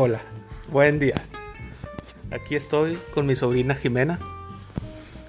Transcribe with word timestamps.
Hola, 0.00 0.20
buen 0.70 1.00
día. 1.00 1.16
Aquí 2.30 2.54
estoy 2.54 3.00
con 3.12 3.26
mi 3.26 3.34
sobrina 3.34 3.74
Jimena. 3.74 4.20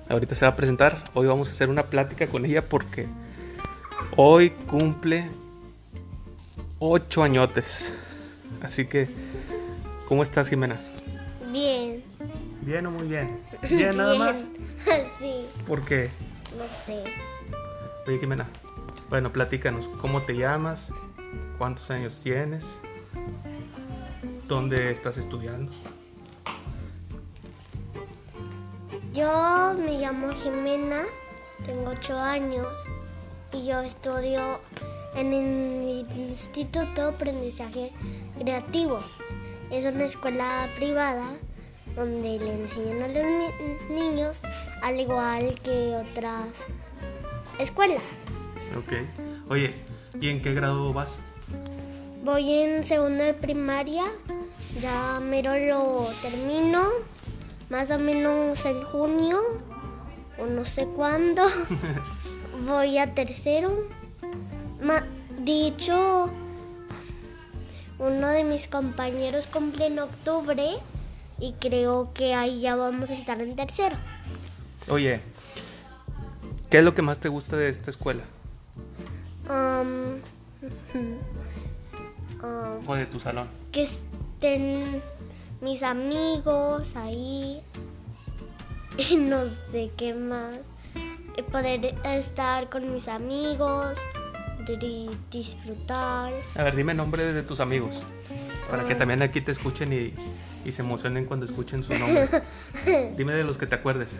Ahorita 0.07 0.35
se 0.35 0.45
va 0.45 0.51
a 0.51 0.55
presentar. 0.55 1.05
Hoy 1.15 1.25
vamos 1.25 1.49
a 1.49 1.53
hacer 1.53 1.69
una 1.69 1.87
plática 1.87 2.27
con 2.27 2.45
ella 2.45 2.69
porque 2.69 3.07
hoy 4.15 4.51
cumple 4.51 5.27
ocho 6.77 7.23
añotes. 7.23 7.91
Así 8.61 8.85
que, 8.85 9.07
¿cómo 10.07 10.21
estás, 10.21 10.49
Jimena? 10.49 10.79
Bien. 11.51 12.03
Bien 12.61 12.85
o 12.85 12.91
muy 12.91 13.07
bien. 13.07 13.39
Bien, 13.71 13.97
nada 13.97 14.13
más. 14.19 14.49
sí, 15.19 15.47
¿Por 15.65 15.83
qué? 15.83 16.11
no 16.55 16.65
sé. 16.85 17.05
Oye, 18.05 18.19
Jimena. 18.19 18.47
Bueno, 19.09 19.33
platícanos. 19.33 19.89
¿Cómo 19.99 20.21
te 20.21 20.37
llamas? 20.37 20.93
¿Cuántos 21.57 21.89
años 21.89 22.19
tienes? 22.21 22.79
¿Dónde 24.49 24.89
estás 24.89 25.17
estudiando? 25.19 25.71
Yo 29.13 29.75
me 29.77 29.99
llamo 29.99 30.29
Jimena, 30.29 31.03
tengo 31.67 31.91
8 31.91 32.17
años 32.17 32.65
y 33.53 33.67
yo 33.67 33.79
estudio 33.81 34.59
en 35.13 35.33
el 35.33 36.07
Instituto 36.17 36.95
de 36.95 37.01
Aprendizaje 37.09 37.91
Creativo. 38.39 38.99
Es 39.69 39.85
una 39.85 40.05
escuela 40.05 40.67
privada 40.75 41.37
donde 41.95 42.39
le 42.39 42.63
enseñan 42.63 43.03
a 43.03 43.07
los 43.07 43.91
niños 43.91 44.39
al 44.81 44.99
igual 44.99 45.59
que 45.61 45.95
otras 45.95 46.47
escuelas. 47.59 48.01
Ok. 48.75 48.93
Oye, 49.47 49.75
¿y 50.19 50.29
en 50.29 50.41
qué 50.41 50.55
grado 50.55 50.91
vas? 50.91 51.19
Voy 52.23 52.51
en 52.51 52.83
segundo 52.83 53.23
de 53.23 53.33
primaria, 53.33 54.05
ya 54.81 55.19
mero 55.21 55.57
lo 55.57 56.07
termino, 56.21 56.83
más 57.69 57.89
o 57.91 57.99
menos 57.99 58.63
en 58.65 58.83
junio 58.85 59.39
o 60.37 60.45
no 60.45 60.65
sé 60.65 60.85
cuándo. 60.87 61.43
Voy 62.67 62.97
a 62.97 63.13
tercero. 63.13 63.87
Ma- 64.81 65.03
dicho, 65.39 66.29
uno 67.99 68.27
de 68.29 68.43
mis 68.43 68.67
compañeros 68.67 69.47
cumple 69.47 69.87
en 69.87 69.99
octubre 69.99 70.77
y 71.39 71.53
creo 71.53 72.11
que 72.13 72.33
ahí 72.33 72.61
ya 72.61 72.75
vamos 72.75 73.09
a 73.09 73.13
estar 73.13 73.41
en 73.41 73.55
tercero. 73.55 73.95
Oye, 74.89 75.19
¿qué 76.69 76.79
es 76.79 76.83
lo 76.83 76.93
que 76.95 77.01
más 77.01 77.19
te 77.19 77.29
gusta 77.29 77.55
de 77.57 77.69
esta 77.69 77.89
escuela? 77.89 78.23
Am, 79.47 80.19
O 82.87 82.95
de 82.95 83.05
tu 83.05 83.19
salón. 83.19 83.47
que 83.71 83.87
estén 84.39 85.01
mis 85.59 85.83
amigos 85.83 86.95
ahí 86.95 87.61
y 88.97 89.17
no 89.17 89.45
sé 89.47 89.91
qué 89.97 90.13
más. 90.13 90.55
Poder 91.51 91.95
estar 92.03 92.69
con 92.69 92.93
mis 92.93 93.07
amigos, 93.07 93.97
di- 94.67 95.09
disfrutar. 95.31 96.33
A 96.55 96.63
ver, 96.63 96.75
dime 96.75 96.93
nombre 96.93 97.23
de 97.33 97.43
tus 97.43 97.59
amigos. 97.61 98.05
Para 98.69 98.85
que 98.85 98.93
también 98.95 99.21
aquí 99.21 99.39
te 99.41 99.51
escuchen 99.53 99.91
y, 99.93 100.13
y 100.65 100.71
se 100.73 100.81
emocionen 100.81 101.25
cuando 101.25 101.45
escuchen 101.45 101.81
su 101.81 101.93
nombre. 101.97 102.29
Dime 103.17 103.33
de 103.33 103.43
los 103.45 103.57
que 103.57 103.65
te 103.67 103.75
acuerdes. 103.75 104.19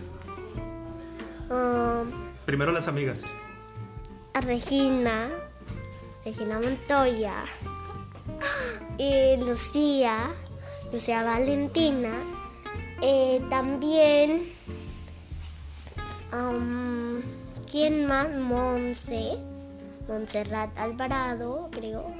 Um, 1.50 2.10
Primero 2.46 2.72
las 2.72 2.88
amigas. 2.88 3.22
a 4.34 4.42
Regina, 4.42 5.28
Regina 6.26 6.60
Montoya, 6.60 7.44
y 9.00 9.38
Lucía, 9.38 10.30
Lucía 10.92 11.24
Valentina, 11.24 12.12
eh, 13.02 13.42
también, 13.50 14.52
am, 16.32 17.24
¿quién 17.72 18.06
más? 18.06 18.30
Monse, 18.30 19.38
Montserrat 20.08 20.78
Alvarado, 20.78 21.70
creo. 21.72 22.14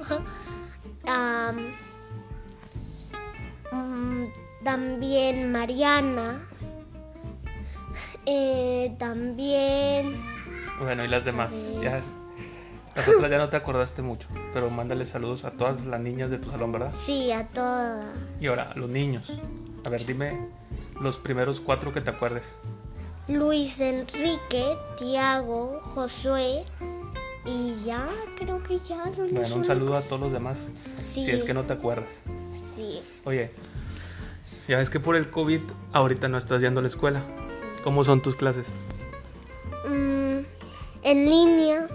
Mm, 3.72 4.24
también 4.64 5.52
Mariana, 5.52 6.42
eh, 8.26 8.92
también... 8.98 10.20
Bueno, 10.80 11.04
y 11.04 11.08
las 11.08 11.24
demás. 11.24 11.76
Ya, 11.80 12.02
las 12.94 13.08
otras 13.08 13.30
ya 13.30 13.38
no 13.38 13.48
te 13.48 13.56
acordaste 13.56 14.02
mucho. 14.02 14.28
Pero 14.52 14.70
mándale 14.70 15.06
saludos 15.06 15.44
a 15.44 15.52
todas 15.52 15.84
las 15.84 16.00
niñas 16.00 16.30
de 16.30 16.38
tu 16.38 16.50
salón, 16.50 16.72
¿verdad? 16.72 16.92
Sí, 17.04 17.30
a 17.32 17.46
todas. 17.46 18.06
Y 18.40 18.46
ahora, 18.46 18.72
los 18.74 18.88
niños. 18.88 19.32
A 19.84 19.88
ver, 19.88 20.04
dime 20.06 20.48
los 21.00 21.18
primeros 21.18 21.60
cuatro 21.60 21.92
que 21.92 22.00
te 22.00 22.10
acuerdes. 22.10 22.44
Luis 23.28 23.80
Enrique, 23.80 24.76
Tiago, 24.98 25.80
Josué 25.94 26.64
y 27.44 27.82
ya, 27.84 28.08
creo 28.36 28.62
que 28.62 28.76
ya 28.78 29.04
son 29.14 29.26
los 29.26 29.32
Bueno, 29.32 29.56
un 29.56 29.64
saludo 29.64 29.96
a 29.96 30.02
todos 30.02 30.20
los 30.20 30.32
demás. 30.32 30.68
Sí. 31.12 31.24
Si 31.24 31.30
es 31.30 31.44
que 31.44 31.54
no 31.54 31.62
te 31.62 31.72
acuerdas. 31.72 32.20
Sí, 32.76 33.00
Oye, 33.24 33.50
ya 34.68 34.78
ves 34.78 34.90
que 34.90 35.00
por 35.00 35.16
el 35.16 35.30
COVID 35.30 35.60
ahorita 35.92 36.28
no 36.28 36.38
estás 36.38 36.60
yendo 36.60 36.80
a 36.80 36.82
la 36.82 36.88
escuela. 36.88 37.22
¿Cómo 37.82 38.04
son 38.04 38.20
tus 38.20 38.36
clases? 38.36 38.66
Mm, 39.88 40.40
en 41.02 41.30
línea, 41.30 41.88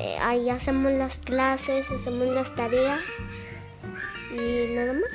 eh, 0.00 0.16
ahí 0.18 0.48
hacemos 0.48 0.92
las 0.92 1.18
clases, 1.18 1.84
hacemos 1.90 2.26
las 2.28 2.54
tareas 2.54 3.00
y 4.32 4.74
nada 4.74 4.94
más. 4.94 5.10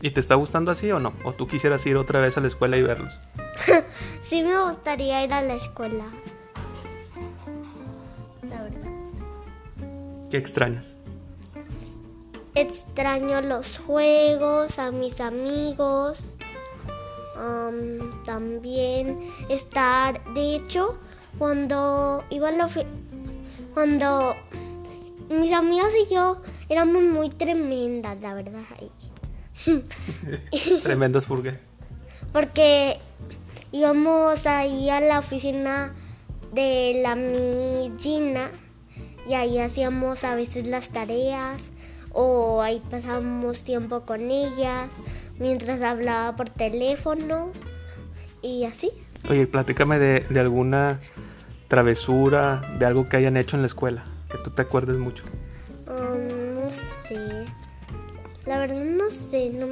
¿Y 0.00 0.12
te 0.12 0.20
está 0.20 0.34
gustando 0.34 0.70
así 0.70 0.90
o 0.90 0.98
no? 0.98 1.12
¿O 1.24 1.34
tú 1.34 1.46
quisieras 1.46 1.84
ir 1.84 1.98
otra 1.98 2.20
vez 2.20 2.38
a 2.38 2.40
la 2.40 2.46
escuela 2.46 2.76
y 2.78 2.82
verlos? 2.82 3.12
Sí 4.22 4.42
me 4.42 4.56
gustaría 4.62 5.24
ir 5.24 5.32
a 5.32 5.42
la 5.42 5.54
escuela. 5.54 6.04
La 8.48 8.62
verdad. 8.62 8.90
¿Qué 10.30 10.36
extrañas? 10.36 10.94
Extraño 12.54 13.40
los 13.42 13.78
juegos, 13.78 14.78
a 14.78 14.90
mis 14.92 15.20
amigos. 15.20 16.20
am, 17.36 18.22
también 18.24 19.18
estar, 19.48 20.22
de 20.32 20.56
hecho, 20.56 20.96
cuando 21.38 22.24
iba 22.30 22.48
a 22.48 22.52
la 22.52 22.68
cuando 23.74 24.36
mis 25.28 25.52
amigas 25.52 25.92
y 26.06 26.12
yo 26.12 26.42
éramos 26.68 27.02
muy 27.02 27.30
tremendas, 27.30 28.20
la 28.20 28.34
verdad. 28.34 28.62
Tremendas 30.82 31.26
por 31.26 31.42
qué. 31.42 31.54
Porque 32.32 32.98
íbamos 33.72 34.46
ahí 34.46 34.90
a 34.90 35.00
la 35.00 35.18
oficina 35.18 35.94
de 36.52 37.00
la 37.02 37.14
mi 37.14 37.92
Gina 37.98 38.50
y 39.28 39.34
ahí 39.34 39.58
hacíamos 39.58 40.24
a 40.24 40.34
veces 40.34 40.66
las 40.66 40.90
tareas 40.90 41.62
o 42.12 42.62
ahí 42.62 42.82
pasábamos 42.90 43.62
tiempo 43.62 44.00
con 44.00 44.30
ellas 44.30 44.90
mientras 45.38 45.80
hablaba 45.82 46.36
por 46.36 46.50
teléfono 46.50 47.50
y 48.42 48.64
así. 48.64 48.90
Oye, 49.28 49.46
platícame 49.46 49.98
de, 49.98 50.20
de 50.28 50.40
alguna 50.40 51.00
travesura, 51.70 52.60
de 52.80 52.84
algo 52.84 53.08
que 53.08 53.16
hayan 53.16 53.36
hecho 53.36 53.56
en 53.56 53.62
la 53.62 53.66
escuela, 53.66 54.02
que 54.28 54.38
tú 54.38 54.50
te 54.50 54.60
acuerdes 54.60 54.96
mucho. 54.96 55.22
Um, 55.86 56.56
no 56.56 56.70
sé. 56.70 57.46
La 58.44 58.58
verdad 58.58 58.84
no 58.84 59.08
sé. 59.08 59.50
No, 59.50 59.66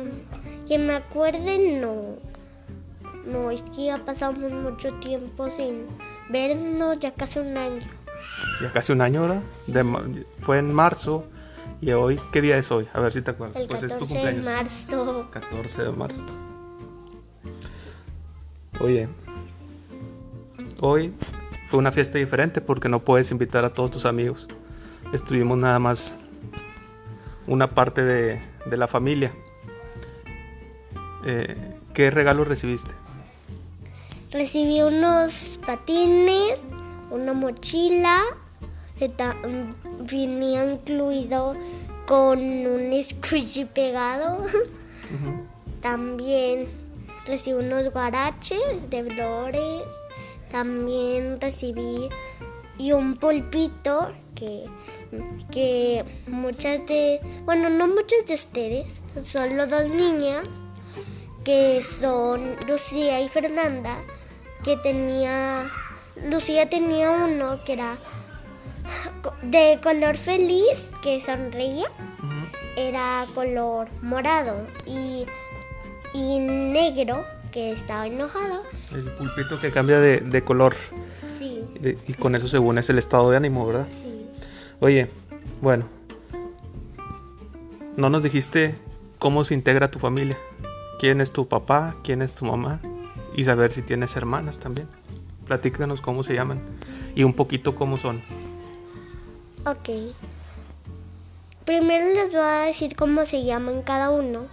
que 0.66 0.78
me 0.78 0.94
acuerde 0.94 1.80
no. 1.80 2.16
No, 3.26 3.50
es 3.50 3.62
que 3.62 3.86
ya 3.86 4.04
pasamos 4.04 4.50
mucho 4.52 4.94
tiempo 5.00 5.50
sin 5.50 5.86
vernos, 6.30 7.00
ya 7.00 7.12
casi 7.12 7.40
un 7.40 7.56
año. 7.56 7.80
Ya 8.62 8.70
casi 8.70 8.92
un 8.92 9.00
año, 9.00 9.22
¿verdad? 9.22 9.42
De 9.66 10.24
fue 10.40 10.58
en 10.58 10.72
marzo 10.72 11.24
y 11.80 11.90
hoy, 11.90 12.20
¿qué 12.32 12.40
día 12.40 12.58
es 12.58 12.70
hoy? 12.70 12.88
A 12.94 13.00
ver 13.00 13.12
si 13.12 13.22
te 13.22 13.32
acuerdas. 13.32 13.56
El 13.56 13.66
pues 13.66 13.80
14 13.80 13.94
es 13.94 13.98
tu 13.98 14.06
de 14.06 14.14
cumpleaños. 14.14 14.44
marzo. 14.44 15.28
14 15.32 15.82
de 15.82 15.90
marzo. 15.90 16.20
Oye, 18.80 19.08
hoy 20.80 21.12
fue 21.68 21.78
una 21.78 21.92
fiesta 21.92 22.18
diferente 22.18 22.60
porque 22.60 22.88
no 22.88 23.00
puedes 23.00 23.30
invitar 23.30 23.64
a 23.64 23.70
todos 23.72 23.90
tus 23.90 24.06
amigos. 24.06 24.48
Estuvimos 25.12 25.58
nada 25.58 25.78
más 25.78 26.16
una 27.46 27.70
parte 27.70 28.02
de, 28.02 28.40
de 28.66 28.76
la 28.76 28.88
familia. 28.88 29.32
Eh, 31.24 31.56
¿Qué 31.94 32.10
regalo 32.10 32.44
recibiste? 32.44 32.92
Recibí 34.30 34.82
unos 34.82 35.58
patines, 35.66 36.62
una 37.10 37.32
mochila, 37.32 38.22
que 38.98 39.10
venía 40.10 40.70
incluido 40.72 41.54
con 42.06 42.38
un 42.38 42.92
squishy 43.04 43.64
pegado. 43.64 44.46
También 45.80 46.66
recibí 47.26 47.58
unos 47.58 47.90
guaraches 47.92 48.88
de 48.90 49.04
flores. 49.04 49.82
También 50.50 51.40
recibí 51.40 52.08
y 52.78 52.92
un 52.92 53.16
pulpito 53.16 54.12
que, 54.34 54.64
que 55.50 56.04
muchas 56.26 56.86
de, 56.86 57.20
bueno, 57.44 57.68
no 57.70 57.88
muchas 57.88 58.24
de 58.26 58.34
ustedes, 58.34 59.00
solo 59.24 59.66
dos 59.66 59.88
niñas 59.88 60.46
que 61.44 61.82
son 61.82 62.56
Lucía 62.66 63.20
y 63.20 63.28
Fernanda, 63.28 63.98
que 64.64 64.76
tenía, 64.76 65.64
Lucía 66.30 66.68
tenía 66.68 67.10
uno 67.10 67.58
que 67.64 67.72
era 67.72 67.98
de 69.42 69.80
color 69.82 70.16
feliz, 70.16 70.90
que 71.02 71.20
sonreía, 71.20 71.90
era 72.76 73.26
color 73.34 73.88
morado 74.02 74.66
y, 74.86 75.26
y 76.14 76.38
negro, 76.38 77.24
que 77.50 77.72
estaba 77.72 78.06
enojado. 78.06 78.62
El 78.92 79.10
pulpito 79.12 79.58
que 79.60 79.70
cambia 79.70 79.98
de, 80.00 80.20
de 80.20 80.42
color. 80.44 80.74
Sí, 81.38 81.62
Y, 81.82 82.12
y 82.12 82.14
con 82.14 82.34
eso 82.34 82.48
según 82.48 82.78
es 82.78 82.88
el 82.90 82.98
estado 82.98 83.30
de 83.30 83.36
ánimo, 83.36 83.66
¿verdad? 83.66 83.86
sí. 84.02 84.26
Oye, 84.80 85.10
bueno. 85.60 85.88
No 87.96 88.10
nos 88.10 88.22
dijiste 88.22 88.76
cómo 89.18 89.42
se 89.44 89.54
integra 89.54 89.90
tu 89.90 89.98
familia. 89.98 90.38
¿Quién 91.00 91.20
es 91.20 91.32
tu 91.32 91.48
papá? 91.48 91.96
¿Quién 92.04 92.22
es 92.22 92.34
tu 92.34 92.44
mamá? 92.44 92.80
Y 93.36 93.44
saber 93.44 93.72
si 93.72 93.82
tienes 93.82 94.16
hermanas 94.16 94.58
también. 94.58 94.88
Platícanos 95.46 96.00
cómo 96.00 96.22
se 96.22 96.34
llaman. 96.34 96.60
Y 97.16 97.24
un 97.24 97.32
poquito 97.34 97.74
cómo 97.74 97.98
son. 97.98 98.20
Ok. 99.66 99.88
Primero 101.64 102.06
les 102.14 102.30
voy 102.30 102.40
a 102.40 102.60
decir 102.66 102.94
cómo 102.96 103.24
se 103.24 103.44
llaman 103.44 103.82
cada 103.82 104.10
uno. 104.10 104.46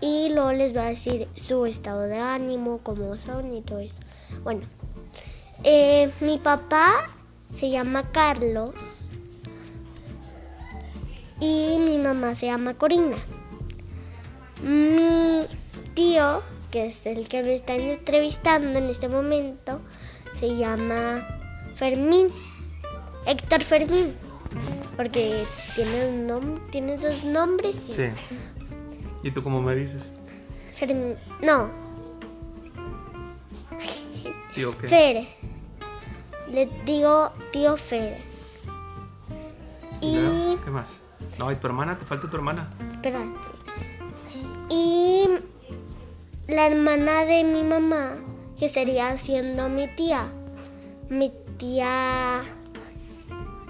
Y 0.00 0.28
luego 0.30 0.52
les 0.52 0.72
voy 0.72 0.82
a 0.82 0.86
decir 0.86 1.28
su 1.36 1.64
estado 1.66 2.02
de 2.02 2.18
ánimo, 2.18 2.80
cómo 2.82 3.14
son 3.16 3.52
y 3.54 3.62
todo 3.62 3.78
eso. 3.78 4.00
Bueno, 4.44 4.62
eh, 5.64 6.10
mi 6.20 6.38
papá 6.38 7.08
se 7.52 7.70
llama 7.70 8.10
Carlos. 8.12 8.74
Y 11.40 11.76
mi 11.80 11.98
mamá 11.98 12.34
se 12.34 12.46
llama 12.46 12.74
Corina. 12.74 13.16
Mi 14.62 15.46
tío, 15.94 16.42
que 16.70 16.86
es 16.86 17.04
el 17.06 17.28
que 17.28 17.42
me 17.42 17.54
está 17.54 17.74
entrevistando 17.74 18.78
en 18.78 18.88
este 18.88 19.08
momento, 19.08 19.80
se 20.40 20.56
llama 20.56 21.26
Fermín. 21.74 22.28
Héctor 23.26 23.62
Fermín. 23.64 24.14
Porque 24.96 25.44
tiene, 25.74 26.06
un 26.08 26.26
nom- 26.28 26.70
tiene 26.70 26.96
dos 26.96 27.22
nombres. 27.24 27.76
y- 27.88 27.92
Sí. 27.92 28.02
¿Y 29.26 29.32
tú 29.32 29.42
cómo 29.42 29.60
me 29.60 29.74
dices? 29.74 30.12
Fermín- 30.78 31.16
no, 31.42 31.68
Tío, 34.54 34.78
¿qué? 34.78 34.86
Fer. 34.86 35.26
Le 36.48 36.66
digo 36.84 37.32
tío 37.50 37.76
Fer. 37.76 38.18
¿Y? 40.00 40.56
¿Qué 40.64 40.70
más? 40.70 41.00
No, 41.40 41.50
y 41.50 41.56
tu 41.56 41.66
hermana, 41.66 41.98
te 41.98 42.04
falta 42.06 42.30
tu 42.30 42.36
hermana. 42.36 42.70
Espérate. 42.92 43.32
Y 44.70 45.28
la 46.46 46.68
hermana 46.68 47.24
de 47.24 47.42
mi 47.42 47.64
mamá, 47.64 48.14
que 48.56 48.68
sería 48.68 49.16
siendo 49.16 49.68
mi 49.68 49.88
tía. 49.88 50.28
Mi 51.10 51.32
tía. 51.58 52.42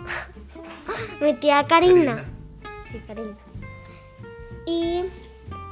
mi 1.23 1.32
tía 1.32 1.67
Karina. 1.67 2.26
Sí, 2.93 3.00
Karina. 3.06 3.35
Y 4.67 5.05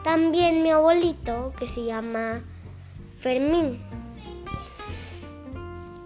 también 0.04 0.62
mi 0.62 0.70
abuelito, 0.70 1.52
que 1.58 1.66
se 1.66 1.84
llama 1.84 2.42
Fermín. 3.18 3.80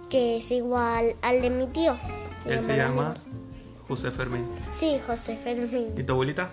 Que 0.08 0.38
es 0.38 0.50
igual 0.50 1.16
al 1.20 1.42
de 1.42 1.50
mi 1.50 1.66
tío. 1.66 1.98
Él 2.46 2.62
se 2.62 2.76
la 2.76 2.88
llama. 2.88 3.16
José 3.86 4.10
Fermín. 4.10 4.46
Sí, 4.70 4.98
José 5.06 5.36
Fermín. 5.36 5.94
¿Y 5.96 6.02
tu 6.04 6.12
abuelita? 6.12 6.48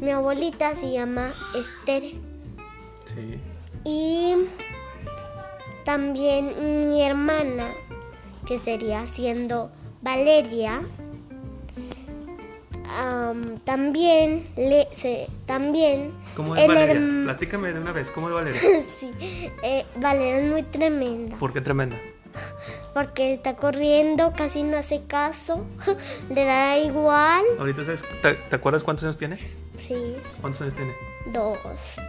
Mi 0.00 0.10
abuelita 0.12 0.74
se 0.74 0.92
llama 0.92 1.30
Esther. 1.54 2.02
Sí. 3.14 3.40
Y 3.84 4.34
también 5.84 6.90
mi 6.90 7.02
hermana, 7.02 7.72
que 8.46 8.58
sería 8.58 9.06
siendo 9.06 9.70
Valeria. 10.02 10.82
Am, 12.98 13.58
también 13.60 14.48
le 14.56 14.86
se, 14.94 15.28
también 15.46 16.12
¿Cómo 16.36 16.54
es 16.56 16.62
el 16.62 16.68
Valeria? 16.68 17.24
Platícame 17.24 17.72
de 17.72 17.80
una 17.80 17.92
vez, 17.92 18.10
¿cómo 18.10 18.28
es 18.28 18.34
Valeria? 18.34 18.60
sí, 19.00 19.10
eh, 19.62 19.84
Valeria 19.96 20.38
es 20.40 20.50
muy 20.50 20.62
tremenda 20.62 21.36
¿Por 21.36 21.52
qué 21.52 21.60
tremenda? 21.60 21.96
porque 22.94 23.34
está 23.34 23.56
corriendo 23.56 24.32
casi 24.36 24.62
no 24.62 24.76
hace 24.76 25.02
caso 25.06 25.66
le 26.30 26.44
da 26.44 26.78
igual 26.78 27.42
Ahorita 27.58 27.84
sabes, 27.84 28.04
¿te, 28.22 28.34
te 28.34 28.56
acuerdas 28.56 28.84
cuántos 28.84 29.02
años 29.04 29.16
tiene? 29.16 29.38
sí 29.78 30.14
¿Cuántos 30.40 30.62
años 30.62 30.74
tiene? 30.74 30.92
dos 31.32 31.58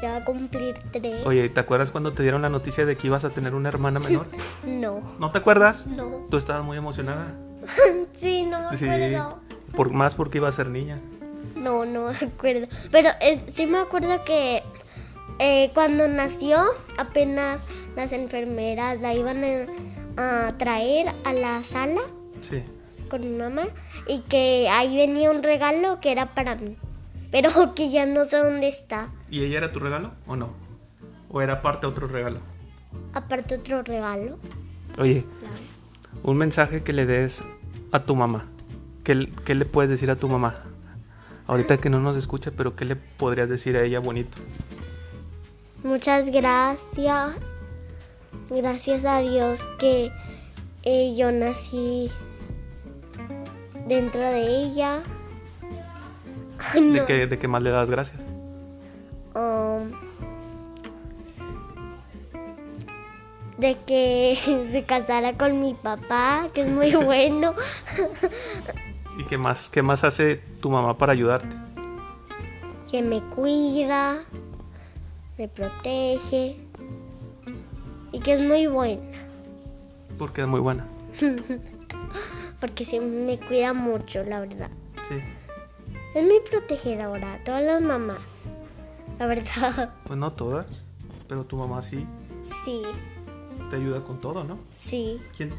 ya 0.02 0.12
va 0.12 0.16
a 0.18 0.24
cumplir 0.26 0.76
tres 0.92 1.26
Oye, 1.26 1.50
¿te 1.50 1.60
acuerdas 1.60 1.90
cuando 1.92 2.14
te 2.14 2.22
dieron 2.24 2.42
la 2.44 2.50
noticia 2.50 2.86
de 2.86 2.96
que 2.96 3.08
ibas 3.08 3.26
a 3.26 3.32
tener 3.32 3.56
una 3.56 3.70
hermana 3.70 4.00
menor? 4.00 4.28
no 4.64 5.02
¿No 5.20 5.32
te 5.32 5.40
acuerdas? 5.40 5.88
no 5.88 6.28
Tú 6.30 6.38
estabas 6.38 6.64
muy 6.64 6.78
emocionada. 6.78 7.36
sí 8.20 8.46
no 8.46 8.58
me 8.72 8.78
Sí, 8.78 8.86
acuerdo 8.86 9.41
por, 9.76 9.92
más 9.92 10.16
porque 10.16 10.38
iba 10.40 10.48
a 10.48 10.52
ser 10.52 10.68
niña. 10.68 11.00
No, 11.56 11.86
no 11.86 12.08
me 12.12 12.18
acuerdo. 12.18 12.68
Pero 12.92 13.10
es- 13.22 13.42
sí 13.54 13.66
me 13.68 13.78
acuerdo 13.80 14.24
que 14.24 14.64
eh, 15.40 15.72
cuando 15.74 16.08
nació, 16.08 16.58
apenas 16.98 17.64
las 17.96 18.12
enfermeras 18.12 19.02
la 19.02 19.14
iban 19.14 19.44
a, 19.44 20.48
a 20.48 20.58
traer 20.58 21.08
a 21.26 21.34
la 21.34 21.64
sala 21.64 22.02
Sí. 22.42 22.64
con 23.10 23.22
mi 23.22 23.36
mamá 23.38 23.64
y 24.08 24.20
que 24.22 24.68
ahí 24.70 24.96
venía 24.96 25.30
un 25.32 25.44
regalo 25.44 26.00
que 26.00 26.12
era 26.12 26.34
para 26.34 26.56
mí. 26.56 26.78
Pero 27.32 27.50
que 27.76 27.90
ya 27.92 28.06
no 28.06 28.26
sé 28.26 28.38
dónde 28.38 28.68
está. 28.68 29.10
¿Y 29.30 29.44
ella 29.44 29.58
era 29.60 29.72
tu 29.72 29.80
regalo 29.80 30.12
o 30.28 30.36
no? 30.36 30.50
¿O 31.30 31.42
era 31.42 31.62
parte 31.62 31.86
de 31.88 31.92
otro 31.94 32.08
regalo? 32.08 32.38
Aparte 33.14 33.56
otro 33.56 33.84
regalo. 33.84 34.38
Oye, 34.98 35.24
un 36.24 36.38
mensaje 36.38 36.84
que 36.84 36.92
le 36.92 37.06
des 37.06 37.42
a 37.94 38.04
tu 38.04 38.16
mamá. 38.16 38.46
¿Qué, 39.04 39.30
qué 39.46 39.56
le 39.56 39.66
puedes 39.66 39.90
decir 39.90 40.12
a 40.12 40.16
tu 40.16 40.28
mamá? 40.28 40.56
Ahorita 41.48 41.78
que 41.78 41.90
no 41.90 42.00
nos 42.00 42.16
escucha, 42.16 42.52
pero 42.56 42.76
¿qué 42.76 42.86
le 42.86 42.96
podrías 42.96 43.50
decir 43.50 43.76
a 43.76 43.84
ella 43.84 44.00
bonito? 44.00 44.38
Muchas 45.84 46.30
gracias. 46.30 47.34
Gracias 48.50 49.06
a 49.06 49.20
Dios 49.20 49.68
que 49.80 50.12
eh, 50.84 51.16
yo 51.18 51.32
nací 51.32 52.10
dentro 53.88 54.22
de 54.22 54.46
ella. 54.46 55.02
Ay, 56.74 56.92
¿De 56.92 57.06
qué, 57.06 57.28
¿De 57.28 57.40
qué 57.40 57.48
más 57.48 57.64
le 57.64 57.72
das 57.72 57.90
gracias? 57.90 58.20
Um, 59.34 59.92
de 63.58 63.76
que 63.86 64.38
se 64.72 64.84
casara 64.84 65.38
con 65.38 65.60
mi 65.60 65.74
papá, 65.74 66.50
que 66.54 66.62
es 66.62 66.70
muy 66.70 66.94
bueno. 66.96 67.56
¿Y 69.22 69.24
qué 69.24 69.38
más, 69.38 69.70
qué 69.70 69.84
más 69.84 70.04
hace 70.04 70.38
tu 70.62 70.72
mamá 70.72 70.98
para 70.98 71.14
ayudarte? 71.14 71.56
que 72.90 73.04
me 73.04 73.22
cuida, 73.22 74.24
me 75.38 75.48
protege 75.48 76.58
y 78.12 78.20
que 78.20 78.34
es 78.34 78.42
muy 78.42 78.66
buena. 78.66 79.02
Porque 80.18 80.42
es 80.42 80.48
muy 80.48 80.60
buena. 80.60 80.88
Porque 82.60 82.84
sí 82.84 83.00
me 83.00 83.38
cuida 83.38 83.74
mucho, 83.74 84.24
la 84.24 84.40
verdad. 84.40 84.72
Sí. 85.08 85.16
Es 86.16 86.24
muy 86.24 86.40
protegedora, 86.50 87.40
todas 87.46 87.64
las 87.64 87.80
mamás. 87.80 88.26
La 89.20 89.28
verdad, 89.28 89.94
Pues 90.06 90.18
no 90.18 90.34
todas, 90.34 90.84
pero 91.28 91.44
tu 91.44 91.58
mamá 91.58 91.84
sí 91.84 92.08
sí, 92.42 92.82
te 93.70 93.76
ayuda 93.76 94.04
con 94.04 94.20
todo, 94.20 94.44
¿no? 94.44 94.58
sí. 94.74 95.22
¿Quién? 95.38 95.52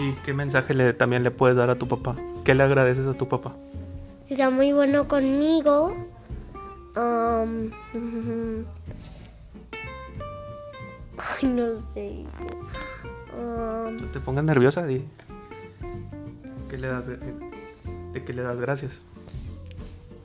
¿Y 0.00 0.12
qué 0.24 0.32
mensaje 0.32 0.72
le, 0.72 0.94
también 0.94 1.22
le 1.22 1.30
puedes 1.30 1.58
dar 1.58 1.68
a 1.68 1.76
tu 1.76 1.86
papá? 1.86 2.16
¿Qué 2.46 2.54
le 2.54 2.62
agradeces 2.62 3.08
a 3.08 3.12
tu 3.12 3.26
papá? 3.26 3.56
Está 4.30 4.50
muy 4.50 4.72
bueno 4.72 5.08
conmigo. 5.08 5.96
Um, 6.94 7.72
ay, 11.18 11.48
no 11.48 11.76
sé. 11.92 12.24
Um, 13.36 13.96
No 13.96 14.06
te 14.12 14.20
pongas 14.20 14.44
nerviosa, 14.44 14.86
di. 14.86 15.04
¿Qué 16.70 16.78
le 16.78 16.86
das, 16.86 17.04
de, 17.04 17.18
qué 18.24 18.32
le 18.32 18.42
das 18.42 18.60
gracias? 18.60 19.00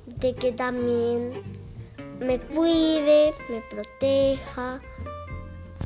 de 0.06 0.36
que 0.36 0.52
también 0.52 1.32
me 2.20 2.38
cuide, 2.40 3.34
me 3.50 3.64
proteja. 3.72 4.80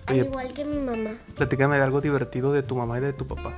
Al 0.07 0.17
igual 0.17 0.51
que 0.51 0.65
mi 0.65 0.81
mamá. 0.81 1.11
Platícame 1.37 1.77
de 1.77 1.83
algo 1.83 2.01
divertido 2.01 2.51
de 2.51 2.61
tu 2.61 2.75
mamá 2.75 2.97
y 2.97 3.01
de 3.01 3.13
tu 3.13 3.25
papá. 3.25 3.53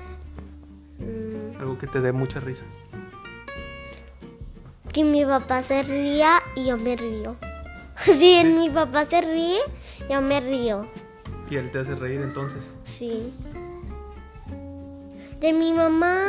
Algo 1.78 1.80
que 1.80 1.88
te 1.88 2.02
dé 2.02 2.12
mucha 2.12 2.40
risa. 2.40 2.64
que 4.92 5.04
mi 5.04 5.24
papá 5.26 5.62
se 5.62 5.84
ría 5.84 6.42
y 6.56 6.66
yo 6.66 6.78
me 6.78 6.96
río. 6.96 7.36
Si 8.04 8.44
mi 8.46 8.70
papá 8.70 9.06
se 9.06 9.22
ríe, 9.22 9.60
yo 10.10 10.22
me 10.22 10.40
río. 10.40 10.88
Y 11.52 11.56
él 11.58 11.72
te 11.72 11.80
hace 11.80 11.94
reír 11.96 12.22
entonces. 12.22 12.64
Sí. 12.86 13.32
De 15.40 15.54
mi 15.54 15.72
mamá, 15.72 16.20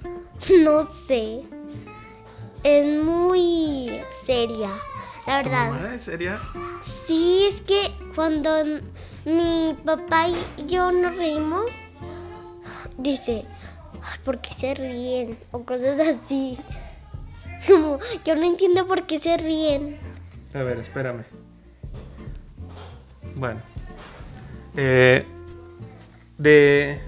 no 0.64 0.82
sé. 1.08 1.42
Es 2.62 2.86
muy 3.02 4.00
seria, 4.24 4.70
la 5.26 5.42
¿Tu 5.42 5.48
verdad. 5.50 5.70
mamá 5.72 5.94
es 5.96 6.02
seria? 6.02 6.40
Sí, 6.80 7.48
es 7.52 7.60
que 7.60 7.92
cuando 8.14 8.50
mi 9.24 9.76
papá 9.84 10.28
y 10.28 10.36
yo 10.66 10.90
nos 10.92 11.16
reímos, 11.16 11.66
dice, 12.98 13.44
"Ay, 14.04 14.18
¿por 14.24 14.40
qué 14.40 14.52
se 14.54 14.74
ríen? 14.74 15.38
O 15.50 15.64
cosas 15.64 15.98
así. 16.00 16.58
Como, 17.66 17.98
yo 18.24 18.36
no 18.36 18.44
entiendo 18.44 18.86
por 18.86 19.06
qué 19.06 19.18
se 19.18 19.36
ríen. 19.36 19.98
A 20.54 20.62
ver, 20.62 20.78
espérame. 20.78 21.24
Bueno. 23.34 23.60
Eh, 24.76 25.26
de 26.38 27.00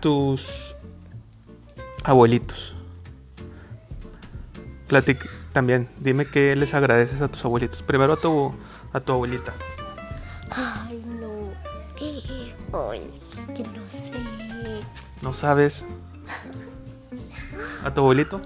tus 0.00 0.74
abuelitos. 2.04 2.74
Platic 4.88 5.28
también. 5.52 5.88
Dime 5.98 6.26
qué 6.26 6.56
les 6.56 6.74
agradeces 6.74 7.20
a 7.20 7.28
tus 7.28 7.44
abuelitos. 7.44 7.82
Primero 7.82 8.14
a 8.14 8.16
tu, 8.16 8.54
a 8.92 9.00
tu 9.00 9.12
abuelita. 9.12 9.52
Ay. 10.50 11.01
Ay, 12.72 13.02
que 13.54 13.62
no 13.62 13.88
sé. 13.90 14.12
¿No 15.20 15.32
sabes? 15.32 15.86
¿A 17.84 17.92
tu 17.92 18.00
abuelito? 18.00 18.40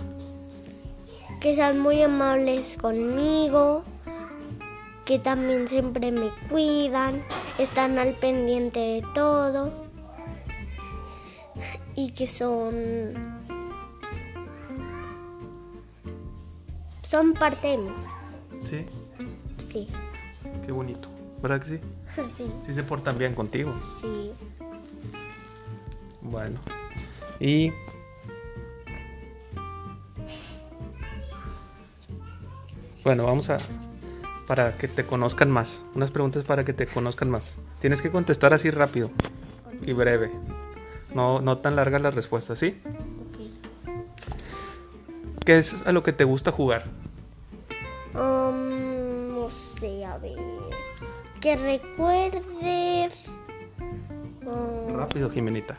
Que 1.40 1.54
sean 1.54 1.78
muy 1.78 2.02
amables 2.02 2.76
conmigo. 2.80 3.84
Que 5.04 5.20
también 5.20 5.68
siempre 5.68 6.10
me 6.10 6.30
cuidan. 6.50 7.22
Están 7.58 7.98
al 7.98 8.14
pendiente 8.14 8.80
de 8.80 9.04
todo. 9.14 9.70
Y 11.94 12.10
que 12.10 12.26
son. 12.26 13.14
Son 17.02 17.32
parte 17.34 17.68
de 17.68 17.78
mí. 17.78 17.90
Sí. 18.64 18.86
Sí. 19.58 19.88
Qué 20.64 20.72
bonito. 20.72 21.08
¿Verdad 21.40 21.60
que 21.60 21.68
sí? 21.68 21.80
Sí. 22.36 22.50
Sí 22.66 22.74
se 22.74 22.82
portan 22.82 23.18
bien 23.18 23.34
contigo. 23.34 23.74
Sí. 24.00 24.32
Bueno. 26.22 26.60
Y... 27.40 27.72
Bueno, 33.04 33.24
vamos 33.24 33.50
a... 33.50 33.58
Para 34.46 34.76
que 34.78 34.88
te 34.88 35.04
conozcan 35.04 35.50
más. 35.50 35.82
Unas 35.94 36.10
preguntas 36.10 36.44
para 36.44 36.64
que 36.64 36.72
te 36.72 36.86
conozcan 36.86 37.30
más. 37.30 37.58
Tienes 37.80 38.00
que 38.00 38.10
contestar 38.10 38.54
así 38.54 38.70
rápido 38.70 39.10
y 39.82 39.92
breve. 39.92 40.30
No, 41.14 41.40
no 41.40 41.58
tan 41.58 41.76
largas 41.76 42.00
las 42.00 42.14
respuestas, 42.14 42.58
¿sí? 42.58 42.80
Ok. 42.84 43.36
¿Qué 45.44 45.58
es 45.58 45.74
a 45.84 45.92
lo 45.92 46.02
que 46.02 46.12
te 46.12 46.24
gusta 46.24 46.52
jugar? 46.52 46.86
Que 51.46 51.54
recuerde. 51.54 53.08
um, 54.44 54.96
Rápido, 54.96 55.30
Jimenita. 55.30 55.78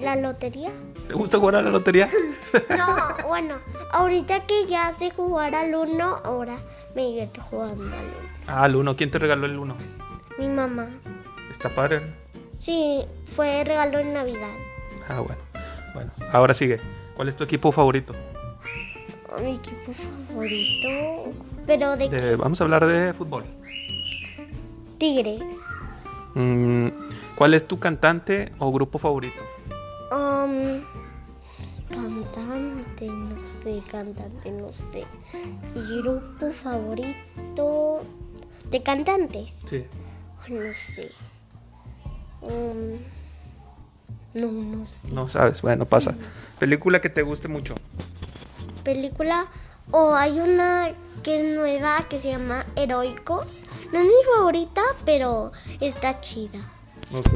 la 0.00 0.16
lotería. 0.16 0.72
¿Te 1.06 1.12
gusta 1.12 1.38
jugar 1.38 1.56
a 1.56 1.60
la 1.62 1.68
lotería? 1.68 2.08
No, 2.78 3.28
bueno, 3.28 3.56
ahorita 3.90 4.46
que 4.46 4.66
ya 4.66 4.90
sé 4.94 5.10
jugar 5.10 5.54
al 5.54 5.74
uno, 5.74 6.16
ahora 6.24 6.62
me 6.94 7.10
iré 7.10 7.28
jugando 7.50 7.84
al 7.84 7.90
uno. 7.90 8.28
ah, 8.46 8.64
el 8.64 8.76
uno. 8.76 8.96
¿Quién 8.96 9.10
te 9.10 9.18
regaló 9.18 9.44
el 9.44 9.58
uno? 9.58 9.76
Mi 10.38 10.48
mamá. 10.48 10.88
Está 11.50 11.68
padre. 11.74 12.14
Sí, 12.56 13.04
fue 13.26 13.64
regalo 13.64 13.98
en 13.98 14.14
Navidad. 14.14 14.54
Ah, 15.10 15.20
bueno. 15.20 15.42
Bueno, 15.92 16.10
ahora 16.32 16.54
sigue. 16.54 16.80
¿Cuál 17.14 17.28
es 17.28 17.36
tu 17.36 17.44
equipo 17.44 17.70
favorito? 17.70 18.14
Mi 19.42 19.56
equipo 19.56 19.92
favorito. 19.92 21.51
Pero 21.66 21.96
de 21.96 22.08
De- 22.08 22.36
vamos 22.36 22.60
a 22.60 22.64
hablar 22.64 22.86
de 22.86 23.12
fútbol. 23.12 23.44
Tigres. 24.98 25.42
Mm, 26.34 26.88
¿Cuál 27.36 27.54
es 27.54 27.66
tu 27.66 27.78
cantante 27.78 28.52
o 28.58 28.72
grupo 28.72 28.98
favorito? 28.98 29.42
Um, 30.10 30.82
cantante, 31.90 33.06
no 33.06 33.44
sé, 33.46 33.82
cantante, 33.90 34.50
no 34.50 34.72
sé. 34.72 35.04
Grupo 35.74 36.52
favorito 36.62 38.02
de 38.70 38.82
cantantes. 38.82 39.50
Sí. 39.68 39.84
No 40.48 40.74
sé. 40.74 41.12
Um, 42.40 42.98
no, 44.34 44.50
no 44.50 44.84
sé. 44.86 45.08
No 45.12 45.28
sabes, 45.28 45.62
bueno, 45.62 45.84
pasa. 45.86 46.14
Película 46.58 47.00
que 47.00 47.08
te 47.08 47.22
guste 47.22 47.48
mucho. 47.48 47.74
Película. 48.84 49.46
O 49.90 50.14
hay 50.14 50.38
una 50.40 50.92
que 51.22 51.40
es 51.40 51.56
nueva 51.56 51.98
que 52.08 52.18
se 52.18 52.30
llama 52.30 52.64
Heroicos. 52.76 53.58
No 53.92 53.98
es 54.00 54.04
mi 54.06 54.12
favorita, 54.36 54.82
pero 55.04 55.52
está 55.80 56.20
chida. 56.20 56.58
Ok. 57.12 57.28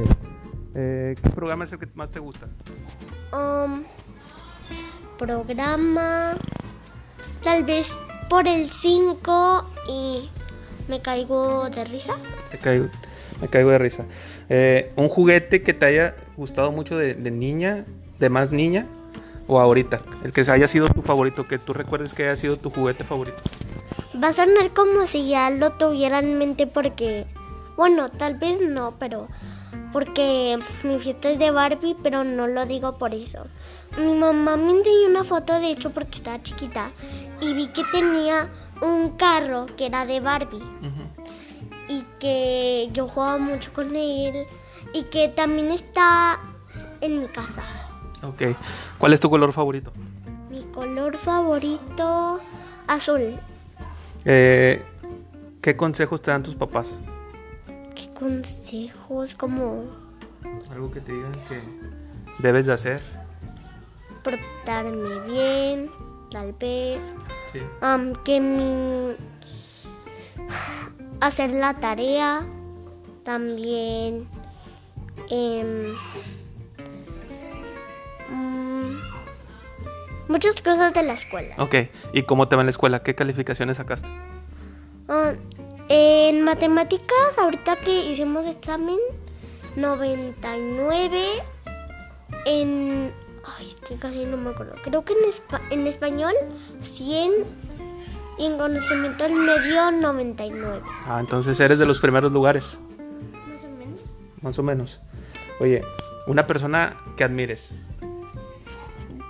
Eh, 0.74 1.14
¿Qué 1.22 1.30
programa 1.30 1.64
es 1.64 1.72
el 1.72 1.78
que 1.78 1.88
más 1.94 2.10
te 2.10 2.18
gusta? 2.18 2.46
Um, 3.32 3.84
programa. 5.18 6.34
Tal 7.42 7.64
vez 7.64 7.92
por 8.28 8.48
el 8.48 8.68
5 8.68 9.70
y 9.88 10.30
me 10.88 11.00
caigo 11.00 11.70
de 11.70 11.84
risa. 11.84 12.16
Te 12.50 12.58
caigo, 12.58 12.88
me 13.40 13.48
caigo 13.48 13.70
de 13.70 13.78
risa. 13.78 14.04
Eh, 14.48 14.92
¿Un 14.96 15.08
juguete 15.08 15.62
que 15.62 15.74
te 15.74 15.86
haya 15.86 16.16
gustado 16.36 16.72
mucho 16.72 16.96
de, 16.96 17.14
de 17.14 17.30
niña, 17.30 17.84
de 18.18 18.30
más 18.30 18.50
niña? 18.50 18.86
¿O 19.46 19.60
ahorita? 19.60 20.00
El 20.24 20.32
que 20.32 20.40
haya 20.40 20.66
sido 20.66 20.88
tu 20.88 21.02
favorito, 21.02 21.46
que 21.46 21.58
tú 21.58 21.72
recuerdes 21.72 22.14
que 22.14 22.24
haya 22.24 22.36
sido 22.36 22.56
tu 22.56 22.70
juguete 22.70 23.04
favorito. 23.04 23.40
Va 24.23 24.28
a 24.28 24.32
sonar 24.32 24.73
como 24.73 25.06
si 25.06 25.28
ya 25.28 25.50
lo 25.50 25.73
tuviera 25.73 26.20
en 26.20 26.38
mente 26.38 26.66
porque, 26.66 27.26
bueno, 27.76 28.08
tal 28.08 28.37
vez 28.37 28.61
no, 28.61 28.94
pero 28.99 29.28
porque 29.92 30.58
mi 30.85 30.99
fiesta 30.99 31.30
es 31.30 31.38
de 31.38 31.50
Barbie, 31.50 31.96
pero 32.02 32.25
no 32.25 32.46
lo 32.46 32.64
digo 32.66 32.96
por 32.96 33.12
eso. 33.14 33.44
Mi 33.99 34.14
mamá 34.14 34.56
me 34.56 34.70
enseñó 34.70 35.08
una 35.08 35.25
foto, 35.25 35.52
de 35.61 35.70
hecho, 35.70 35.90
porque 35.90 36.18
estaba 36.18 36.42
chiquita, 36.42 36.90
y 37.40 37.52
vi 37.54 37.68
que 37.68 37.82
tenía 37.92 38.49
un 38.80 39.11
carro 39.16 39.66
que 39.76 39.87
era 39.87 40.06
de 40.06 40.20
Barbie 40.20 40.62
y 41.88 42.04
que 42.18 42.88
yo 42.92 43.06
jugaba 43.06 43.38
mucho 43.38 43.73
con 43.73 43.94
él 43.94 44.46
y 44.92 45.04
que 45.04 45.28
también 45.28 45.70
está 45.70 46.40
en 47.00 47.20
mi 47.20 47.28
casa. 47.28 47.62
Ok. 48.23 48.56
¿Cuál 48.99 49.12
es 49.12 49.20
tu 49.20 49.30
color 49.30 49.52
favorito? 49.52 49.92
Mi 50.50 50.62
color 50.73 51.16
favorito, 51.16 52.40
azul. 52.87 53.38
Eh, 54.26 54.83
¿Qué 55.62 55.76
consejos 55.76 56.21
te 56.21 56.30
dan 56.33 56.42
tus 56.42 56.54
papás? 56.54 56.90
¿Qué 57.95 58.12
consejos? 58.18 59.35
Como 59.35 59.85
Algo 60.71 60.90
que 60.90 61.00
te 61.00 61.12
digan 61.12 61.33
que 61.49 61.61
debes 62.40 62.66
de 62.66 62.73
hacer. 62.73 63.02
portarme 64.23 65.21
bien, 65.28 65.88
tal 66.30 66.52
vez. 66.54 67.00
Sí. 67.52 67.61
Am, 67.80 68.14
que 68.25 68.40
mi... 68.40 69.14
Hacer 71.21 71.54
la 71.54 71.75
tarea. 71.75 72.45
También... 73.25 74.26
em, 75.30 75.95
muchas 80.28 80.61
cosas 80.62 80.92
de 80.95 81.02
la 81.02 81.12
escuela. 81.14 81.54
Ok. 81.59 81.75
¿Y 82.12 82.23
cómo 82.23 82.49
te 82.49 82.56
va 82.56 82.62
en 82.62 82.66
la 82.66 82.71
escuela? 82.71 83.02
¿Qué 83.02 83.14
calificaciones 83.14 83.76
sacaste? 83.78 84.09
Ah, 85.09 85.33
en 85.88 86.42
matemáticas, 86.42 87.38
ahorita 87.38 87.76
que 87.76 88.06
hicimos 88.11 88.47
examen, 88.47 88.99
99. 89.76 91.18
En. 92.45 93.12
Ay, 93.59 93.68
es 93.71 93.76
que 93.88 93.97
casi 93.97 94.25
no 94.25 94.37
me 94.37 94.50
acuerdo. 94.50 94.75
Creo 94.83 95.04
que 95.04 95.12
en, 95.12 95.30
espa- 95.30 95.61
en 95.71 95.87
español, 95.87 96.35
100. 96.80 97.33
Y 98.38 98.45
en 98.47 98.59
conocimiento 98.59 99.23
del 99.25 99.33
medio, 99.35 99.90
99. 99.92 100.83
Ah, 101.06 101.18
entonces 101.21 101.59
eres 101.59 101.78
de 101.78 101.87
los 101.87 102.00
primeros 102.00 102.33
lugares. 102.33 102.80
Más 103.33 103.64
o 103.64 103.68
menos. 103.78 104.00
Más 104.42 104.59
o 104.59 104.62
menos. 104.62 105.00
Oye, 105.61 105.83
una 106.26 106.47
persona 106.47 106.97
que 107.16 107.25
admires, 107.25 107.75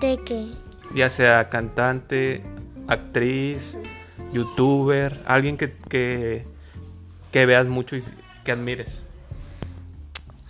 ¿De 0.00 0.18
qué? 0.24 0.48
Ya 0.94 1.10
sea 1.10 1.48
cantante, 1.48 2.42
actriz, 2.88 3.78
youtuber, 4.32 5.22
alguien 5.26 5.56
que, 5.56 5.74
que, 7.32 7.46
veas 7.46 7.66
mucho 7.66 7.96
y 7.96 8.04
que 8.44 8.52
admires. 8.52 9.02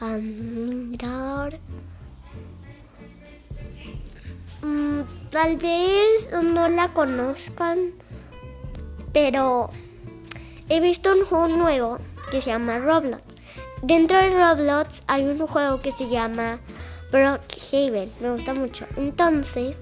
Admirar. 0.01 1.59
Mm, 4.63 5.01
tal 5.31 5.57
vez 5.57 6.29
no 6.43 6.69
la 6.69 6.93
conozcan, 6.93 7.93
pero 9.13 9.71
he 10.69 10.81
visto 10.81 11.13
un 11.13 11.25
juego 11.25 11.49
nuevo 11.49 11.99
que 12.31 12.41
se 12.41 12.51
llama 12.51 12.79
Roblox. 12.79 13.23
Dentro 13.83 14.17
de 14.17 14.31
Roblox 14.31 15.03
hay 15.07 15.25
un 15.25 15.39
juego 15.39 15.81
que 15.81 15.93
se 15.93 16.09
llama 16.09 16.59
Brookhaven. 17.13 18.11
Me 18.21 18.31
gusta 18.33 18.55
mucho. 18.55 18.87
Entonces, 18.97 19.77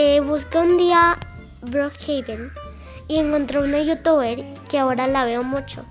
eh, 0.00 0.20
busqué 0.20 0.58
un 0.58 0.78
día 0.78 1.18
Brookhaven 1.60 2.52
y 3.08 3.16
encontré 3.16 3.58
una 3.58 3.82
youtuber 3.82 4.44
que 4.68 4.78
ahora 4.78 5.08
la 5.08 5.24
veo 5.24 5.42
mucho. 5.42 5.84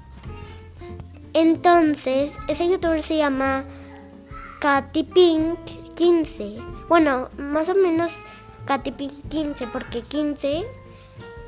Entonces, 1.33 2.31
ese 2.47 2.69
youtuber 2.69 3.03
se 3.03 3.17
llama 3.17 3.65
Katy 4.61 5.03
Pink 5.03 5.59
15. 5.95 6.55
Bueno, 6.87 7.27
más 7.37 7.67
o 7.67 7.75
menos 7.75 8.13
Katy 8.65 8.93
Pink 8.93 9.11
15, 9.27 9.67
porque 9.73 10.03
15 10.03 10.63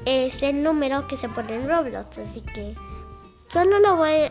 es 0.05 0.43
el 0.43 0.61
número 0.61 1.07
que 1.07 1.15
se 1.15 1.29
pone 1.29 1.55
en 1.55 1.65
Roblox, 1.65 2.17
así 2.17 2.41
que 2.41 2.75
solo 3.47 3.79
lo 3.79 3.95
voy 3.95 4.29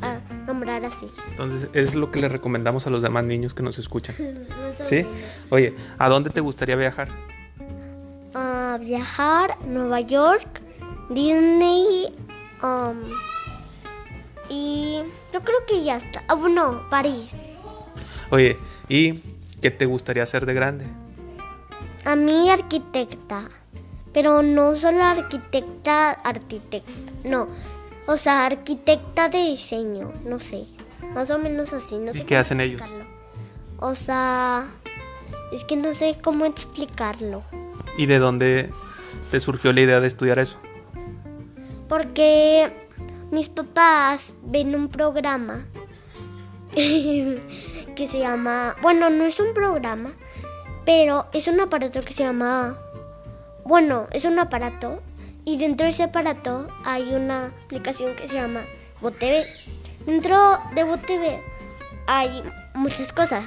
a 0.00 0.20
nombrar 0.46 0.82
así. 0.86 1.08
Entonces, 1.28 1.68
es 1.74 1.94
lo 1.94 2.10
que 2.10 2.22
le 2.22 2.30
recomendamos 2.30 2.86
a 2.86 2.90
los 2.90 3.02
demás 3.02 3.24
niños 3.24 3.52
que 3.52 3.62
nos 3.62 3.78
escuchan. 3.78 4.16
¿Sí? 4.82 5.04
Oye, 5.50 5.74
¿a 5.98 6.08
dónde 6.08 6.30
te 6.30 6.40
gustaría 6.40 6.76
viajar? 6.76 7.10
A 8.76 8.78
viajar 8.78 9.56
Nueva 9.66 10.00
York, 10.00 10.60
Disney, 11.08 12.14
um, 12.62 12.98
y 14.50 15.00
yo 15.32 15.40
creo 15.40 15.64
que 15.66 15.82
ya 15.82 15.96
está. 15.96 16.22
Ah, 16.28 16.34
bueno, 16.34 16.82
París. 16.90 17.32
Oye, 18.28 18.58
¿y 18.90 19.14
qué 19.62 19.70
te 19.70 19.86
gustaría 19.86 20.24
hacer 20.24 20.44
de 20.44 20.52
grande? 20.52 20.86
A 22.04 22.16
mí 22.16 22.50
arquitecta. 22.50 23.48
Pero 24.12 24.42
no 24.42 24.76
solo 24.76 25.02
arquitecta, 25.02 26.10
arquitecta. 26.10 27.12
No. 27.24 27.48
O 28.06 28.18
sea, 28.18 28.44
arquitecta 28.44 29.30
de 29.30 29.38
diseño. 29.38 30.12
No 30.26 30.38
sé. 30.38 30.66
Más 31.14 31.30
o 31.30 31.38
menos 31.38 31.72
así. 31.72 31.96
No 31.96 32.10
¿Y 32.10 32.12
sé 32.12 32.26
qué 32.26 32.36
hacen 32.36 32.60
ellos? 32.60 32.82
O 33.78 33.94
sea, 33.94 34.66
es 35.50 35.64
que 35.64 35.76
no 35.76 35.94
sé 35.94 36.18
cómo 36.22 36.44
explicarlo. 36.44 37.42
¿Y 37.96 38.06
de 38.06 38.18
dónde 38.18 38.70
te 39.30 39.40
surgió 39.40 39.72
la 39.72 39.80
idea 39.80 40.00
de 40.00 40.06
estudiar 40.06 40.38
eso? 40.38 40.58
Porque 41.88 42.72
mis 43.30 43.48
papás 43.48 44.34
ven 44.42 44.74
un 44.74 44.88
programa 44.88 45.66
que 46.74 48.08
se 48.10 48.18
llama, 48.18 48.76
bueno, 48.82 49.10
no 49.10 49.24
es 49.24 49.40
un 49.40 49.54
programa, 49.54 50.12
pero 50.84 51.26
es 51.32 51.48
un 51.48 51.60
aparato 51.60 52.00
que 52.00 52.12
se 52.12 52.22
llama, 52.22 52.76
bueno, 53.64 54.06
es 54.12 54.24
un 54.24 54.38
aparato 54.38 55.02
y 55.44 55.58
dentro 55.58 55.84
de 55.84 55.90
ese 55.90 56.04
aparato 56.04 56.68
hay 56.84 57.14
una 57.14 57.52
aplicación 57.64 58.14
que 58.16 58.28
se 58.28 58.34
llama 58.34 58.64
BotTV. 59.00 59.44
Dentro 60.06 60.36
de 60.74 60.84
BotTV 60.84 61.40
hay 62.06 62.42
muchas 62.74 63.12
cosas. 63.12 63.44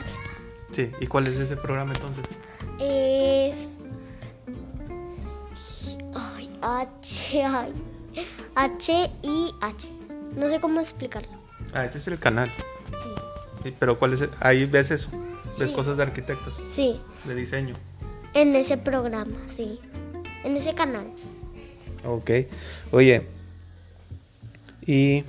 Sí, 0.71 0.91
¿y 0.99 1.07
cuál 1.07 1.27
es 1.27 1.37
ese 1.37 1.55
programa 1.55 1.93
entonces? 1.93 2.25
Es 2.79 3.78
H 6.61 7.43
ay, 7.43 7.73
H 8.55 9.11
I 9.23 9.53
H. 9.61 9.87
No 10.35 10.49
sé 10.49 10.59
cómo 10.59 10.79
explicarlo. 10.81 11.29
Ah, 11.73 11.85
ese 11.85 11.97
es 11.99 12.07
el 12.07 12.19
canal. 12.19 12.51
Sí. 12.89 13.09
Sí, 13.63 13.75
pero 13.77 13.97
¿cuál 13.99 14.13
es? 14.13 14.21
el- 14.21 14.29
Ahí 14.39 14.65
ves 14.65 14.91
eso. 14.91 15.09
Ves 15.57 15.69
Sí. 15.69 15.75
cosas 15.75 15.97
de 15.97 16.03
arquitectos, 16.03 16.59
Sí, 16.73 16.99
de 17.25 17.35
diseño. 17.35 17.73
en 18.33 18.55
ese 18.55 18.77
programa, 18.77 19.35
sí. 19.55 19.79
En 20.43 20.55
ese 20.55 20.73
canal. 20.73 21.07
Ok. 22.05 22.31
Oye, 22.91 23.27
¿y 24.85 25.23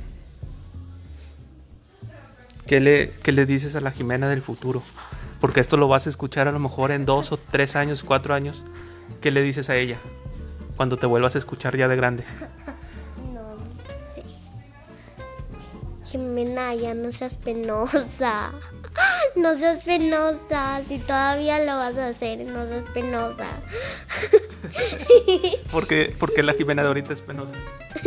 qué 2.67 2.79
le, 2.81 3.11
qué 3.23 3.33
le 3.33 3.47
dices 3.47 3.75
a 3.77 3.81
la 3.81 3.91
Jimena 3.91 4.29
del 4.29 4.43
futuro? 4.43 4.83
Porque 5.41 5.61
esto 5.61 5.77
lo 5.77 5.89
vas 5.89 6.07
a 6.07 6.11
escuchar 6.11 6.47
a 6.49 6.53
lo 6.53 6.59
mejor 6.61 6.91
en 6.93 7.07
dos 7.07 7.33
o 7.33 7.39
tres 7.39 7.75
años, 7.75 8.05
cuatro 8.05 8.35
años. 8.35 8.63
¿Qué 9.21 9.31
le 9.31 9.43
dices 9.43 9.69
a 9.71 9.77
ella 9.77 9.99
cuando 10.81 10.97
te 10.97 11.05
vuelvas 11.05 11.35
a 11.35 11.39
escuchar 11.39 11.77
ya 11.77 11.89
de 11.89 11.97
grande? 11.97 12.25
No 13.35 13.55
sé. 14.15 14.23
Jimena, 16.07 16.75
ya 16.75 16.95
no 16.95 17.13
seas 17.13 17.37
penosa. 17.37 18.53
No 19.37 19.59
seas 19.59 19.85
penosa. 19.85 20.81
Si 20.89 20.97
todavía 21.01 21.59
lo 21.61 21.77
vas 21.77 21.97
a 21.99 22.09
hacer, 22.09 22.39
no 22.47 22.67
seas 22.67 22.87
penosa. 22.95 23.47
Porque, 25.71 26.15
porque 26.19 26.43
la 26.43 26.55
Jimena 26.55 26.81
de 26.81 26.89
ahorita 26.89 27.13
es 27.13 27.21
penosa. 27.21 27.53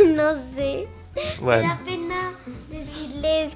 No 0.04 0.34
sé. 0.56 0.88
Me 1.14 1.44
Bueno, 1.44 1.68
da 1.68 1.78
pena 1.84 2.32
decirles, 2.70 3.52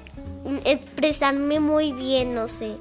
expresarme 0.63 1.59
muy 1.59 1.91
bien, 1.91 2.33
no 2.33 2.47
sé. 2.47 2.77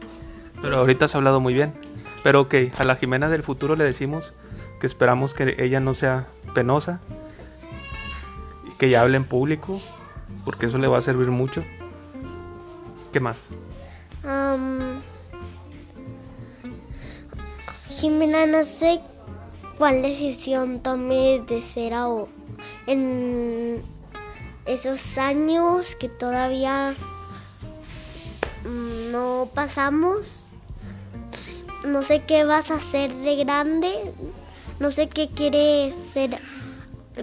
pero 0.63 0.79
ahorita 0.79 1.07
has 1.07 1.15
hablado 1.17 1.41
muy 1.41 1.53
bien. 1.53 1.75
Pero 2.23 2.43
ok, 2.43 2.55
a 2.79 2.85
la 2.85 2.95
Jimena 2.95 3.29
del 3.29 3.43
futuro 3.43 3.75
le 3.75 3.83
decimos 3.83 4.35
que 4.81 4.87
esperamos 4.87 5.35
que 5.35 5.57
ella 5.59 5.81
no 5.81 5.95
sea 5.95 6.27
penosa 6.55 7.01
y 8.67 8.71
que 8.73 8.91
ya 8.91 9.03
hable 9.03 9.17
en 9.17 9.25
público, 9.25 9.81
porque 10.45 10.67
eso 10.67 10.79
le 10.79 10.89
va 10.89 10.99
a 10.99 11.03
servir 11.03 11.29
mucho. 11.29 11.65
¿Qué 13.13 13.21
más? 13.21 13.49
Jimena, 17.89 18.47
no 18.47 18.65
sé 18.65 19.01
cuál 19.77 20.03
decisión 20.03 20.81
tomes 20.81 21.47
de 21.47 21.63
ser 21.63 21.95
ahora 21.95 22.31
en 22.87 23.83
esos 24.65 25.19
años 25.19 25.95
que 25.97 26.09
todavía 26.09 26.95
mm, 28.65 29.13
no 29.13 29.49
pasamos. 29.55 30.45
No 31.87 32.03
sé 32.03 32.23
qué 32.25 32.45
vas 32.45 32.71
a 32.71 32.77
hacer 32.77 33.15
de 33.15 33.37
grande. 33.37 34.13
No 34.81 34.91
sé 34.91 35.09
qué 35.09 35.29
quieres 35.29 35.95
ser, 36.13 36.39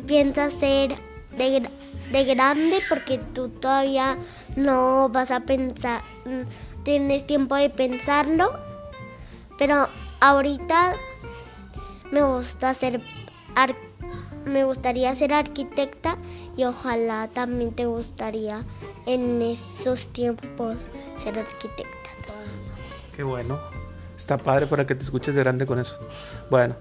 piensas 0.05 0.53
ser 0.53 0.95
de, 1.37 1.69
de 2.11 2.25
grande 2.25 2.79
porque 2.89 3.17
tú 3.33 3.49
todavía 3.49 4.17
no 4.55 5.09
vas 5.09 5.31
a 5.31 5.41
pensar, 5.41 6.01
mm, 6.25 6.83
tienes 6.83 7.25
tiempo 7.25 7.55
de 7.55 7.69
pensarlo. 7.69 8.59
Pero 9.57 9.87
ahorita 10.19 10.95
me 12.11 12.23
gusta 12.23 12.73
ser 12.73 12.99
me 14.45 14.63
gustaría 14.63 15.13
ser 15.15 15.33
arquitecta 15.33 16.17
y 16.55 16.65
ojalá 16.65 17.27
también 17.33 17.73
te 17.73 17.85
gustaría 17.85 18.63
en 19.05 19.41
esos 19.41 20.07
tiempos 20.13 20.77
ser 21.23 21.39
arquitecta. 21.39 22.09
Qué 23.15 23.23
bueno. 23.23 23.59
Está 24.15 24.37
padre 24.37 24.65
para 24.67 24.85
que 24.85 24.95
te 24.95 25.03
escuches 25.03 25.35
de 25.35 25.41
grande 25.41 25.65
con 25.65 25.79
eso. 25.79 25.99
Bueno, 26.49 26.75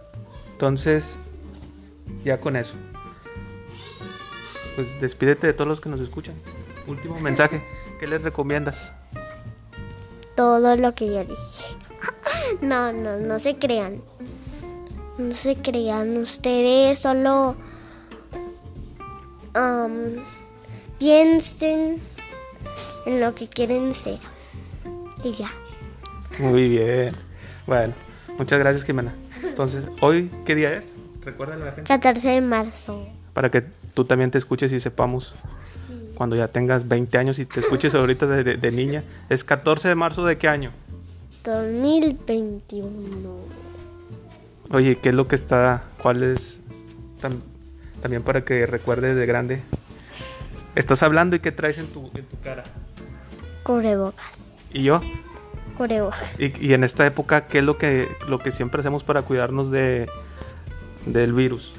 entonces, 0.55 1.17
ya 2.25 2.41
con 2.41 2.55
eso. 2.55 2.75
Pues 4.77 5.01
despídete 5.01 5.49
de 5.49 5.53
todos 5.53 5.67
los 5.67 5.81
que 5.81 5.89
nos 5.89 6.01
escuchan. 6.01 6.37
Último 6.87 7.19
mensaje. 7.19 7.61
¿Qué 7.99 8.07
les 8.07 8.23
recomiendas? 8.23 8.93
Todo 10.37 10.77
lo 10.77 10.95
que 10.95 11.07
yo 11.07 11.25
dije. 11.25 11.65
No, 12.61 12.93
no, 12.93 13.17
no 13.17 13.39
se 13.41 13.57
crean. 13.57 14.01
No 15.19 15.35
se 15.35 15.57
crean. 15.57 16.17
Ustedes 16.19 17.01
solo 17.01 17.57
am, 19.55 20.23
piensen 20.99 22.01
en 23.07 23.21
lo 23.21 23.35
que 23.35 23.49
quieren 23.49 23.93
ser. 23.95 24.21
Y 25.25 25.33
ya. 25.33 25.51
Muy 26.39 26.69
bien. 26.69 27.17
Bueno, 27.67 27.95
muchas 28.39 28.59
gracias, 28.61 28.85
Jimena. 28.85 29.15
Entonces, 29.49 29.87
¿hoy 30.01 30.31
qué 30.45 30.55
día 30.55 30.73
es? 30.75 30.95
Recuérdale 31.25 31.63
a 31.63 31.67
la 31.67 31.73
gente. 31.73 31.89
14 31.89 32.29
de 32.29 32.41
marzo. 32.41 33.07
Para 33.33 33.51
que 33.51 33.63
tú 33.95 34.05
también 34.05 34.31
te 34.31 34.39
escuches 34.39 34.73
y 34.73 34.81
sepamos 34.81 35.35
cuando 36.15 36.37
ya 36.37 36.49
tengas 36.49 36.87
20 36.87 37.19
años 37.19 37.39
y 37.39 37.45
te 37.47 37.61
escuches 37.61 37.95
ahorita 37.95 38.27
de, 38.27 38.45
de- 38.45 38.57
de 38.57 38.71
niña. 38.71 39.03
¿Es 39.29 39.43
14 39.45 39.89
de 39.89 39.95
marzo 39.95 40.25
de 40.25 40.39
qué 40.39 40.49
año? 40.49 40.71
2021. 41.45 43.37
Oye, 44.71 44.97
¿qué 44.97 45.09
es 45.11 45.15
lo 45.15 45.27
que 45.29 45.35
está? 45.37 45.85
¿Cuál 46.01 46.23
es? 46.23 46.61
tam- 47.21 47.41
también 48.03 48.23
para 48.23 48.45
que 48.45 48.67
recuerdes 48.67 49.17
de 49.17 49.27
grande. 49.27 49.63
Estás 50.75 51.03
hablando 51.03 51.37
y 51.37 51.41
qué 51.41 51.53
traes 51.53 51.79
en 51.79 51.87
tu, 51.87 52.11
en 52.15 52.25
tu 52.25 52.39
cara. 52.43 52.65
Cubrebocas. 53.63 54.33
¿Y 54.73 54.83
yo? 54.85 55.01
Y, 56.39 56.67
y 56.69 56.75
en 56.75 56.85
esta 56.85 57.07
época, 57.07 57.47
¿qué 57.47 57.59
es 57.59 57.65
lo 57.65 57.79
que, 57.79 58.09
lo 58.29 58.39
que 58.39 58.51
siempre 58.51 58.81
hacemos 58.81 59.05
para 59.05 59.23
cuidarnos 59.23 59.71
de, 59.71 60.09
del 61.07 61.33
virus? 61.33 61.75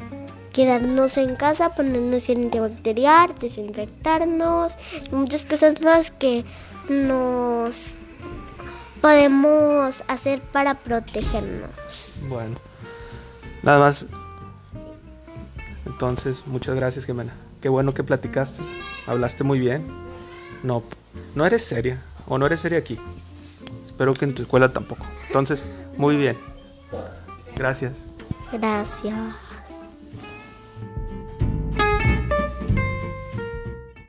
Quedarnos 0.54 1.18
en 1.18 1.36
casa, 1.36 1.76
ponernos 1.76 2.30
el 2.30 2.44
antibacterial, 2.44 3.36
desinfectarnos, 3.40 4.74
y 5.12 5.16
muchas 5.16 5.46
cosas 5.46 5.82
más 5.82 6.12
que 6.12 6.46
nos 6.90 7.76
podemos 9.02 10.04
hacer 10.08 10.40
para 10.40 10.76
protegernos. 10.76 11.72
Bueno, 12.28 12.56
nada 13.64 13.80
más. 13.80 14.08
Entonces, 15.86 16.44
muchas 16.46 16.76
gracias, 16.76 17.06
Jimena. 17.06 17.34
Qué 17.62 17.70
bueno 17.70 17.94
que 17.94 18.04
platicaste. 18.04 18.62
Hablaste 19.08 19.44
muy 19.44 19.60
bien. 19.60 19.86
No, 20.64 20.84
no 21.36 21.46
eres 21.46 21.64
seria. 21.64 22.02
O 22.28 22.38
no 22.38 22.46
eres 22.46 22.62
seria 22.62 22.80
aquí. 22.80 23.00
Espero 23.96 24.14
que 24.14 24.26
en 24.26 24.36
tu 24.36 24.42
escuela 24.42 24.74
tampoco. 24.74 25.06
Entonces, 25.28 25.66
muy 25.96 26.18
bien. 26.18 26.36
Gracias. 27.56 27.94
Gracias. 28.52 29.16